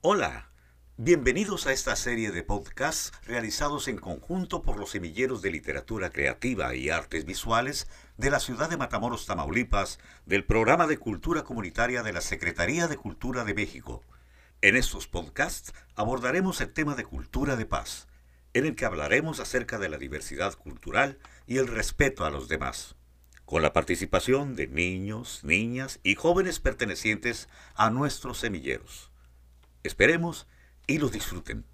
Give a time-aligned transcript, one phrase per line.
[0.00, 0.52] Hola,
[0.96, 6.72] bienvenidos a esta serie de podcasts realizados en conjunto por los semilleros de literatura creativa
[6.76, 12.12] y artes visuales de la ciudad de Matamoros, Tamaulipas, del programa de cultura comunitaria de
[12.12, 14.04] la Secretaría de Cultura de México.
[14.60, 18.06] En estos podcasts abordaremos el tema de cultura de paz,
[18.54, 21.18] en el que hablaremos acerca de la diversidad cultural
[21.48, 22.94] y el respeto a los demás
[23.44, 29.10] con la participación de niños, niñas y jóvenes pertenecientes a nuestros semilleros.
[29.84, 30.48] Esperemos
[30.88, 31.64] y los disfruten.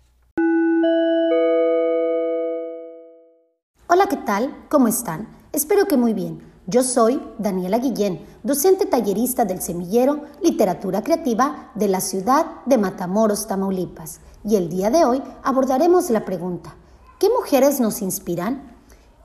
[3.87, 4.67] Hola, ¿qué tal?
[4.69, 5.29] ¿Cómo están?
[5.53, 6.53] Espero que muy bien.
[6.67, 13.47] Yo soy Daniela Guillén, docente tallerista del semillero Literatura Creativa de la ciudad de Matamoros,
[13.47, 14.21] Tamaulipas.
[14.45, 16.75] Y el día de hoy abordaremos la pregunta,
[17.19, 18.74] ¿qué mujeres nos inspiran?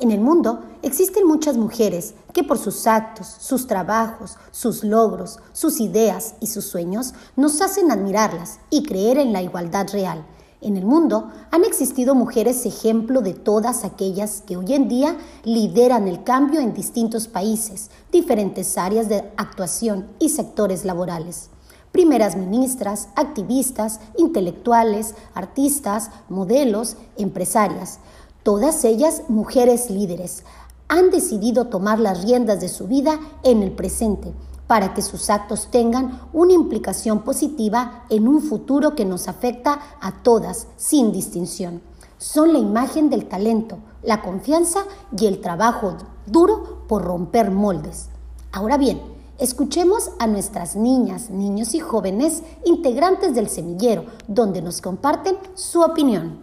[0.01, 5.81] En el mundo existen muchas mujeres que por sus actos, sus trabajos, sus logros, sus
[5.81, 10.25] ideas y sus sueños nos hacen admirarlas y creer en la igualdad real.
[10.61, 16.07] En el mundo han existido mujeres ejemplo de todas aquellas que hoy en día lideran
[16.07, 21.49] el cambio en distintos países, diferentes áreas de actuación y sectores laborales
[21.91, 27.99] primeras ministras, activistas, intelectuales, artistas, modelos, empresarias.
[28.43, 30.43] Todas ellas mujeres líderes
[30.87, 34.33] han decidido tomar las riendas de su vida en el presente
[34.65, 40.23] para que sus actos tengan una implicación positiva en un futuro que nos afecta a
[40.23, 41.81] todas sin distinción.
[42.17, 44.83] Son la imagen del talento, la confianza
[45.17, 48.09] y el trabajo duro por romper moldes.
[48.51, 49.01] Ahora bien,
[49.37, 56.39] escuchemos a nuestras niñas, niños y jóvenes integrantes del semillero, donde nos comparten su opinión.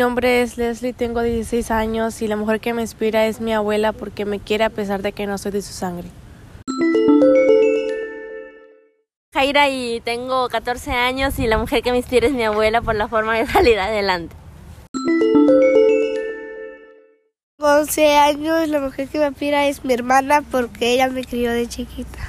[0.00, 3.52] Mi nombre es Leslie, tengo 16 años y la mujer que me inspira es mi
[3.52, 6.08] abuela porque me quiere a pesar de que no soy de su sangre.
[9.34, 12.94] Jaira y tengo 14 años y la mujer que me inspira es mi abuela por
[12.94, 14.34] la forma de salir adelante.
[17.58, 21.68] 11 años, la mujer que me inspira es mi hermana porque ella me crió de
[21.68, 22.20] chiquita.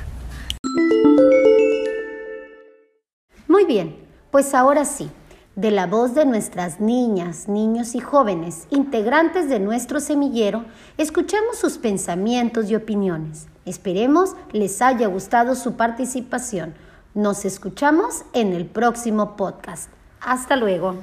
[3.47, 3.95] Muy bien,
[4.29, 5.09] pues ahora sí,
[5.55, 10.65] de la voz de nuestras niñas, niños y jóvenes, integrantes de nuestro semillero,
[10.97, 13.47] escuchamos sus pensamientos y opiniones.
[13.65, 16.73] Esperemos les haya gustado su participación.
[17.13, 19.89] Nos escuchamos en el próximo podcast.
[20.21, 20.95] Hasta luego.